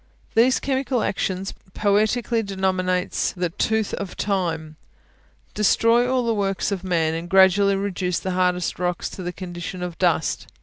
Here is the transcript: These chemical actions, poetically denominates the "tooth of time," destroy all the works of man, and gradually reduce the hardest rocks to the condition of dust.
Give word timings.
These 0.33 0.59
chemical 0.59 1.03
actions, 1.03 1.53
poetically 1.75 2.41
denominates 2.41 3.33
the 3.33 3.49
"tooth 3.51 3.93
of 3.93 4.17
time," 4.17 4.75
destroy 5.53 6.11
all 6.11 6.25
the 6.25 6.33
works 6.33 6.71
of 6.71 6.83
man, 6.83 7.13
and 7.13 7.29
gradually 7.29 7.75
reduce 7.75 8.17
the 8.17 8.31
hardest 8.31 8.79
rocks 8.79 9.11
to 9.11 9.21
the 9.21 9.31
condition 9.31 9.83
of 9.83 9.99
dust. 9.99 10.47